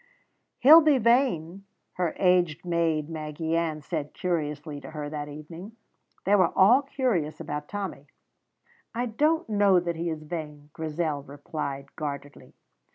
[0.61, 5.73] "He'll be vain," her aged maid, Maggy Ann, said curiously to her that evening.
[6.25, 8.07] They were all curious about Tommy.
[8.95, 12.55] "I don't know that he is vain," Grizel replied guardedly.